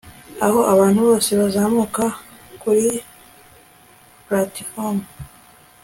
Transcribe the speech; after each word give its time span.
aho 0.45 0.59
abantu 0.73 0.99
bose 1.07 1.29
bazamuka 1.39 2.03
kuri 2.61 2.87
platifomu 4.25 5.03